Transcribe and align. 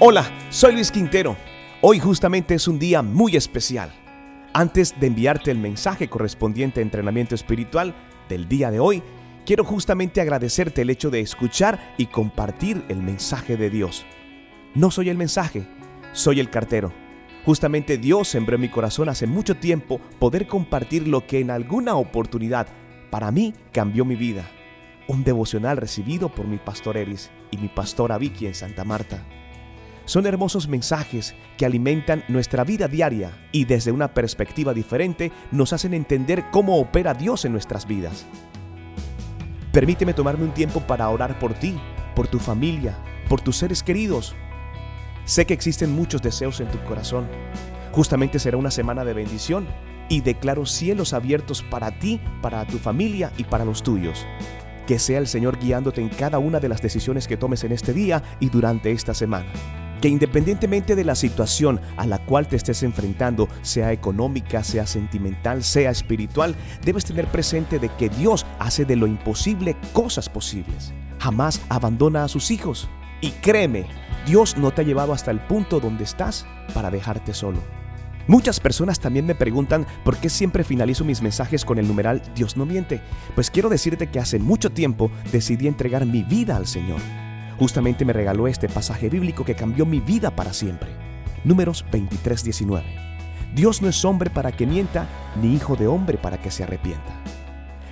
Hola, 0.00 0.30
soy 0.50 0.74
Luis 0.74 0.92
Quintero. 0.92 1.36
Hoy 1.80 1.98
justamente 1.98 2.54
es 2.54 2.68
un 2.68 2.78
día 2.78 3.02
muy 3.02 3.34
especial. 3.34 3.92
Antes 4.52 4.94
de 5.00 5.08
enviarte 5.08 5.50
el 5.50 5.58
mensaje 5.58 6.08
correspondiente 6.08 6.78
a 6.78 6.84
entrenamiento 6.84 7.34
espiritual 7.34 7.96
del 8.28 8.48
día 8.48 8.70
de 8.70 8.78
hoy, 8.78 9.02
quiero 9.44 9.64
justamente 9.64 10.20
agradecerte 10.20 10.82
el 10.82 10.90
hecho 10.90 11.10
de 11.10 11.18
escuchar 11.18 11.94
y 11.98 12.06
compartir 12.06 12.84
el 12.88 13.02
mensaje 13.02 13.56
de 13.56 13.70
Dios. 13.70 14.06
No 14.76 14.92
soy 14.92 15.08
el 15.08 15.16
mensaje, 15.16 15.66
soy 16.12 16.38
el 16.38 16.48
cartero. 16.48 16.92
Justamente 17.44 17.98
Dios 17.98 18.28
sembró 18.28 18.54
en 18.54 18.60
mi 18.60 18.68
corazón 18.68 19.08
hace 19.08 19.26
mucho 19.26 19.56
tiempo 19.56 20.00
poder 20.20 20.46
compartir 20.46 21.08
lo 21.08 21.26
que 21.26 21.40
en 21.40 21.50
alguna 21.50 21.96
oportunidad 21.96 22.68
para 23.10 23.32
mí 23.32 23.52
cambió 23.72 24.04
mi 24.04 24.14
vida. 24.14 24.48
Un 25.08 25.24
devocional 25.24 25.76
recibido 25.76 26.28
por 26.28 26.46
mi 26.46 26.58
pastor 26.58 26.96
Eris 26.96 27.32
y 27.50 27.56
mi 27.56 27.66
pastora 27.66 28.16
Vicky 28.16 28.46
en 28.46 28.54
Santa 28.54 28.84
Marta. 28.84 29.24
Son 30.08 30.24
hermosos 30.24 30.68
mensajes 30.68 31.34
que 31.58 31.66
alimentan 31.66 32.24
nuestra 32.28 32.64
vida 32.64 32.88
diaria 32.88 33.46
y 33.52 33.66
desde 33.66 33.92
una 33.92 34.14
perspectiva 34.14 34.72
diferente 34.72 35.32
nos 35.50 35.74
hacen 35.74 35.92
entender 35.92 36.46
cómo 36.50 36.78
opera 36.78 37.12
Dios 37.12 37.44
en 37.44 37.52
nuestras 37.52 37.86
vidas. 37.86 38.24
Permíteme 39.70 40.14
tomarme 40.14 40.44
un 40.44 40.54
tiempo 40.54 40.80
para 40.80 41.10
orar 41.10 41.38
por 41.38 41.52
ti, 41.52 41.78
por 42.16 42.26
tu 42.26 42.38
familia, 42.38 42.96
por 43.28 43.42
tus 43.42 43.58
seres 43.58 43.82
queridos. 43.82 44.34
Sé 45.26 45.44
que 45.44 45.52
existen 45.52 45.94
muchos 45.94 46.22
deseos 46.22 46.58
en 46.60 46.68
tu 46.68 46.82
corazón. 46.84 47.28
Justamente 47.92 48.38
será 48.38 48.56
una 48.56 48.70
semana 48.70 49.04
de 49.04 49.12
bendición 49.12 49.66
y 50.08 50.22
declaro 50.22 50.64
cielos 50.64 51.12
abiertos 51.12 51.62
para 51.62 51.98
ti, 51.98 52.18
para 52.40 52.66
tu 52.66 52.78
familia 52.78 53.30
y 53.36 53.44
para 53.44 53.66
los 53.66 53.82
tuyos. 53.82 54.26
Que 54.86 54.98
sea 54.98 55.18
el 55.18 55.26
Señor 55.26 55.58
guiándote 55.58 56.00
en 56.00 56.08
cada 56.08 56.38
una 56.38 56.60
de 56.60 56.70
las 56.70 56.80
decisiones 56.80 57.28
que 57.28 57.36
tomes 57.36 57.62
en 57.64 57.72
este 57.72 57.92
día 57.92 58.22
y 58.40 58.48
durante 58.48 58.90
esta 58.90 59.12
semana 59.12 59.52
que 60.00 60.08
independientemente 60.08 60.96
de 60.96 61.04
la 61.04 61.14
situación 61.14 61.80
a 61.96 62.06
la 62.06 62.18
cual 62.18 62.48
te 62.48 62.56
estés 62.56 62.82
enfrentando, 62.82 63.48
sea 63.62 63.92
económica, 63.92 64.64
sea 64.64 64.86
sentimental, 64.86 65.62
sea 65.64 65.90
espiritual, 65.90 66.54
debes 66.84 67.04
tener 67.04 67.26
presente 67.26 67.78
de 67.78 67.88
que 67.90 68.08
Dios 68.08 68.46
hace 68.58 68.84
de 68.84 68.96
lo 68.96 69.06
imposible 69.06 69.76
cosas 69.92 70.28
posibles. 70.28 70.92
Jamás 71.18 71.60
abandona 71.68 72.24
a 72.24 72.28
sus 72.28 72.50
hijos. 72.50 72.88
Y 73.20 73.30
créeme, 73.32 73.86
Dios 74.26 74.56
no 74.56 74.70
te 74.70 74.82
ha 74.82 74.84
llevado 74.84 75.12
hasta 75.12 75.30
el 75.30 75.40
punto 75.40 75.80
donde 75.80 76.04
estás 76.04 76.46
para 76.74 76.90
dejarte 76.90 77.34
solo. 77.34 77.58
Muchas 78.28 78.60
personas 78.60 79.00
también 79.00 79.24
me 79.24 79.34
preguntan 79.34 79.86
por 80.04 80.18
qué 80.18 80.28
siempre 80.28 80.62
finalizo 80.62 81.02
mis 81.02 81.22
mensajes 81.22 81.64
con 81.64 81.78
el 81.78 81.88
numeral 81.88 82.22
Dios 82.34 82.58
no 82.58 82.66
miente. 82.66 83.00
Pues 83.34 83.50
quiero 83.50 83.70
decirte 83.70 84.08
que 84.08 84.20
hace 84.20 84.38
mucho 84.38 84.70
tiempo 84.70 85.10
decidí 85.32 85.66
entregar 85.66 86.04
mi 86.04 86.22
vida 86.22 86.56
al 86.56 86.66
Señor. 86.66 87.00
Justamente 87.58 88.04
me 88.04 88.12
regaló 88.12 88.46
este 88.46 88.68
pasaje 88.68 89.08
bíblico 89.08 89.44
que 89.44 89.56
cambió 89.56 89.84
mi 89.84 89.98
vida 89.98 90.30
para 90.30 90.52
siempre. 90.52 90.90
Números 91.42 91.84
23, 91.90 92.44
19. 92.44 92.84
Dios 93.54 93.82
no 93.82 93.88
es 93.88 94.04
hombre 94.04 94.30
para 94.30 94.52
que 94.52 94.66
mienta, 94.66 95.08
ni 95.42 95.54
hijo 95.54 95.74
de 95.74 95.88
hombre 95.88 96.18
para 96.18 96.38
que 96.38 96.52
se 96.52 96.62
arrepienta. 96.62 97.20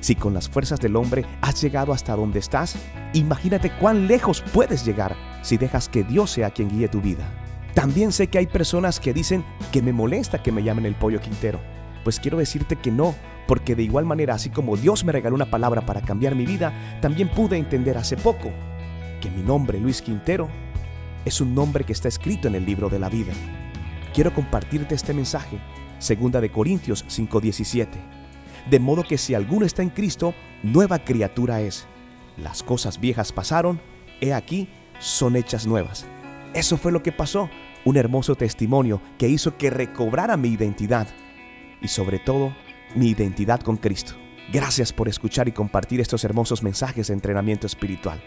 Si 0.00 0.16
con 0.16 0.34
las 0.34 0.50
fuerzas 0.50 0.80
del 0.80 0.96
hombre 0.96 1.24
has 1.40 1.62
llegado 1.62 1.94
hasta 1.94 2.14
donde 2.14 2.40
estás, 2.40 2.76
imagínate 3.14 3.70
cuán 3.70 4.06
lejos 4.06 4.42
puedes 4.52 4.84
llegar 4.84 5.16
si 5.40 5.56
dejas 5.56 5.88
que 5.88 6.04
Dios 6.04 6.30
sea 6.30 6.50
quien 6.50 6.68
guíe 6.68 6.88
tu 6.88 7.00
vida. 7.00 7.26
También 7.72 8.12
sé 8.12 8.26
que 8.26 8.38
hay 8.38 8.46
personas 8.46 9.00
que 9.00 9.14
dicen 9.14 9.44
que 9.72 9.80
me 9.80 9.94
molesta 9.94 10.42
que 10.42 10.52
me 10.52 10.62
llamen 10.62 10.84
el 10.84 10.94
pollo 10.94 11.20
quintero. 11.20 11.58
Pues 12.04 12.20
quiero 12.20 12.36
decirte 12.36 12.76
que 12.76 12.90
no, 12.90 13.14
porque 13.48 13.74
de 13.74 13.82
igual 13.82 14.04
manera, 14.04 14.34
así 14.34 14.50
como 14.50 14.76
Dios 14.76 15.04
me 15.04 15.12
regaló 15.12 15.34
una 15.34 15.50
palabra 15.50 15.86
para 15.86 16.02
cambiar 16.02 16.34
mi 16.34 16.44
vida, 16.44 16.98
también 17.00 17.30
pude 17.30 17.56
entender 17.56 17.96
hace 17.96 18.18
poco 18.18 18.52
que 19.24 19.30
mi 19.30 19.42
nombre, 19.42 19.80
Luis 19.80 20.02
Quintero, 20.02 20.50
es 21.24 21.40
un 21.40 21.54
nombre 21.54 21.84
que 21.84 21.94
está 21.94 22.08
escrito 22.08 22.46
en 22.46 22.56
el 22.56 22.66
libro 22.66 22.90
de 22.90 22.98
la 22.98 23.08
vida. 23.08 23.32
Quiero 24.12 24.34
compartirte 24.34 24.94
este 24.94 25.14
mensaje, 25.14 25.58
segunda 25.98 26.42
de 26.42 26.50
Corintios 26.50 27.06
5:17. 27.08 27.88
De 28.68 28.78
modo 28.78 29.02
que 29.02 29.16
si 29.16 29.32
alguno 29.32 29.64
está 29.64 29.80
en 29.80 29.88
Cristo, 29.88 30.34
nueva 30.62 30.98
criatura 30.98 31.62
es. 31.62 31.86
Las 32.36 32.62
cosas 32.62 33.00
viejas 33.00 33.32
pasaron, 33.32 33.80
he 34.20 34.34
aquí, 34.34 34.68
son 34.98 35.36
hechas 35.36 35.66
nuevas. 35.66 36.06
Eso 36.52 36.76
fue 36.76 36.92
lo 36.92 37.02
que 37.02 37.10
pasó, 37.10 37.48
un 37.86 37.96
hermoso 37.96 38.34
testimonio 38.34 39.00
que 39.16 39.28
hizo 39.28 39.56
que 39.56 39.70
recobrara 39.70 40.36
mi 40.36 40.50
identidad 40.50 41.08
y 41.80 41.88
sobre 41.88 42.18
todo 42.18 42.54
mi 42.94 43.08
identidad 43.08 43.60
con 43.60 43.78
Cristo. 43.78 44.12
Gracias 44.52 44.92
por 44.92 45.08
escuchar 45.08 45.48
y 45.48 45.52
compartir 45.52 46.02
estos 46.02 46.24
hermosos 46.24 46.62
mensajes 46.62 47.06
de 47.06 47.14
entrenamiento 47.14 47.66
espiritual. 47.66 48.22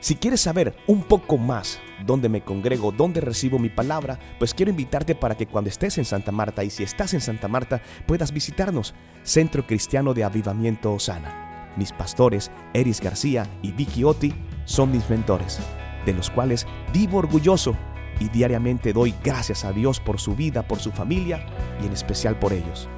Si 0.00 0.16
quieres 0.16 0.40
saber 0.40 0.74
un 0.86 1.02
poco 1.02 1.36
más 1.36 1.78
dónde 2.06 2.30
me 2.30 2.40
congrego, 2.40 2.90
dónde 2.90 3.20
recibo 3.20 3.58
mi 3.58 3.68
palabra, 3.68 4.18
pues 4.38 4.54
quiero 4.54 4.70
invitarte 4.70 5.14
para 5.14 5.36
que 5.36 5.46
cuando 5.46 5.68
estés 5.68 5.98
en 5.98 6.06
Santa 6.06 6.32
Marta 6.32 6.64
y 6.64 6.70
si 6.70 6.82
estás 6.82 7.12
en 7.12 7.20
Santa 7.20 7.48
Marta 7.48 7.82
puedas 8.06 8.32
visitarnos, 8.32 8.94
Centro 9.24 9.66
Cristiano 9.66 10.14
de 10.14 10.24
Avivamiento 10.24 10.94
Osana. 10.94 11.74
Mis 11.76 11.92
pastores, 11.92 12.50
Eris 12.72 13.02
García 13.02 13.46
y 13.60 13.72
Vicky 13.72 14.02
Oti, 14.04 14.32
son 14.64 14.90
mis 14.90 15.08
mentores, 15.10 15.58
de 16.06 16.14
los 16.14 16.30
cuales 16.30 16.66
vivo 16.94 17.18
orgulloso 17.18 17.76
y 18.20 18.30
diariamente 18.30 18.94
doy 18.94 19.14
gracias 19.22 19.66
a 19.66 19.72
Dios 19.72 20.00
por 20.00 20.18
su 20.18 20.34
vida, 20.34 20.66
por 20.66 20.78
su 20.78 20.92
familia 20.92 21.44
y 21.82 21.86
en 21.86 21.92
especial 21.92 22.38
por 22.38 22.54
ellos. 22.54 22.88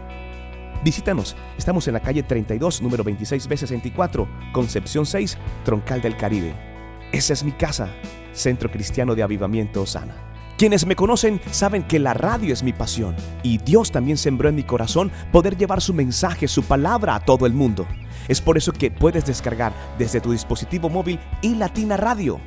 Visítanos, 0.85 1.35
estamos 1.59 1.87
en 1.89 1.95
la 1.95 2.01
calle 2.01 2.23
32, 2.23 2.81
número 2.81 3.03
26 3.03 3.49
b 3.49 3.57
64, 3.57 4.29
Concepción 4.53 5.05
6, 5.05 5.37
Troncal 5.65 6.01
del 6.01 6.17
Caribe. 6.17 6.72
Esa 7.13 7.35
es 7.35 7.45
mi 7.45 7.53
casa, 7.53 7.91
Centro 8.33 8.71
Cristiano 8.71 9.15
de 9.15 9.23
Avivamiento 9.23 9.83
Osana. 9.83 10.15
Quienes 10.57 10.87
me 10.87 10.97
conocen 10.97 11.43
saben 11.51 11.83
que 11.83 11.99
la 11.99 12.15
radio 12.15 12.55
es 12.55 12.63
mi 12.63 12.73
pasión 12.73 13.15
y 13.43 13.59
Dios 13.59 13.93
también 13.93 14.17
sembró 14.17 14.49
en 14.49 14.55
mi 14.55 14.63
corazón 14.63 15.13
poder 15.31 15.59
llevar 15.59 15.83
su 15.83 15.93
mensaje, 15.93 16.49
su 16.49 16.63
palabra 16.63 17.15
a 17.15 17.21
todo 17.21 17.45
el 17.45 17.53
mundo. 17.53 17.87
Es 18.29 18.41
por 18.41 18.57
eso 18.57 18.73
que 18.73 18.91
puedes 18.91 19.27
descargar 19.27 19.75
desde 19.99 20.23
tu 20.23 20.33
dispositivo 20.33 20.89
móvil 20.89 21.21
y 21.43 21.55
Latina 21.55 21.99
Radio. 21.99 22.41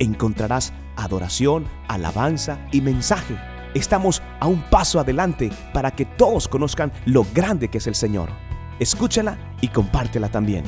Encontrarás 0.00 0.72
adoración, 0.96 1.68
alabanza 1.86 2.58
y 2.72 2.80
mensaje. 2.80 3.36
Estamos 3.72 4.20
a 4.40 4.48
un 4.48 4.62
paso 4.62 4.98
adelante 4.98 5.50
para 5.72 5.92
que 5.92 6.06
todos 6.06 6.48
conozcan 6.48 6.90
lo 7.06 7.24
grande 7.32 7.68
que 7.68 7.78
es 7.78 7.86
el 7.86 7.94
Señor. 7.94 8.30
Escúchala 8.80 9.38
y 9.60 9.68
compártela 9.68 10.28
también. 10.28 10.64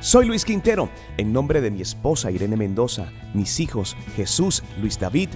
Soy 0.00 0.24
Luis 0.24 0.46
Quintero, 0.46 0.88
en 1.18 1.30
nombre 1.30 1.60
de 1.60 1.70
mi 1.70 1.82
esposa 1.82 2.30
Irene 2.30 2.56
Mendoza, 2.56 3.12
mis 3.34 3.60
hijos 3.60 3.98
Jesús, 4.16 4.62
Luis 4.80 4.98
David 4.98 5.28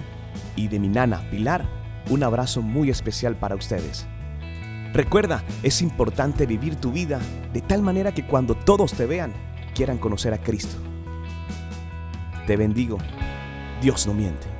y 0.55 0.69
de 0.69 0.79
mi 0.79 0.87
nana 0.87 1.29
Pilar, 1.29 1.69
un 2.09 2.23
abrazo 2.23 2.63
muy 2.63 2.89
especial 2.89 3.35
para 3.35 3.53
ustedes. 3.53 4.07
Recuerda, 4.91 5.43
es 5.61 5.83
importante 5.83 6.47
vivir 6.47 6.77
tu 6.77 6.91
vida 6.91 7.19
de 7.53 7.61
tal 7.61 7.83
manera 7.83 8.11
que 8.11 8.25
cuando 8.25 8.55
todos 8.55 8.93
te 8.93 9.05
vean, 9.05 9.33
quieran 9.75 9.99
conocer 9.99 10.33
a 10.33 10.41
Cristo. 10.41 10.77
Te 12.47 12.57
bendigo. 12.57 12.97
Dios 13.83 14.07
no 14.07 14.15
miente. 14.15 14.54